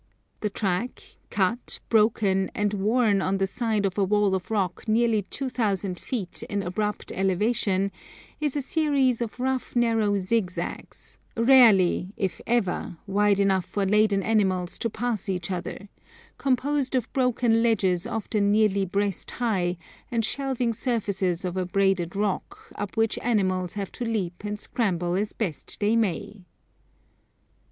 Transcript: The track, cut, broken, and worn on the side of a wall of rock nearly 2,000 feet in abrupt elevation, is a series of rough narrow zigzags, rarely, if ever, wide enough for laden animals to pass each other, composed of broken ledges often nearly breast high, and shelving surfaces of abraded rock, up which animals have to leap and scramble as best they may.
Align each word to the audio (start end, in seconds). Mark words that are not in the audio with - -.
The 0.39 0.49
track, 0.49 1.03
cut, 1.29 1.79
broken, 1.87 2.49
and 2.55 2.73
worn 2.73 3.21
on 3.21 3.37
the 3.37 3.45
side 3.45 3.85
of 3.85 3.99
a 3.99 4.03
wall 4.03 4.33
of 4.33 4.49
rock 4.49 4.87
nearly 4.87 5.21
2,000 5.21 5.99
feet 5.99 6.41
in 6.49 6.63
abrupt 6.63 7.11
elevation, 7.11 7.91
is 8.39 8.55
a 8.55 8.63
series 8.63 9.21
of 9.21 9.39
rough 9.39 9.75
narrow 9.75 10.17
zigzags, 10.17 11.19
rarely, 11.37 12.13
if 12.17 12.41
ever, 12.47 12.97
wide 13.05 13.39
enough 13.39 13.63
for 13.65 13.85
laden 13.85 14.23
animals 14.23 14.79
to 14.79 14.89
pass 14.89 15.29
each 15.29 15.51
other, 15.51 15.87
composed 16.39 16.95
of 16.95 17.13
broken 17.13 17.61
ledges 17.61 18.07
often 18.07 18.51
nearly 18.51 18.85
breast 18.87 19.29
high, 19.29 19.77
and 20.09 20.25
shelving 20.25 20.73
surfaces 20.73 21.45
of 21.45 21.55
abraded 21.55 22.15
rock, 22.15 22.71
up 22.73 22.97
which 22.97 23.19
animals 23.19 23.73
have 23.75 23.91
to 23.91 24.03
leap 24.03 24.43
and 24.43 24.59
scramble 24.59 25.13
as 25.13 25.31
best 25.31 25.79
they 25.79 25.95
may. 25.95 26.41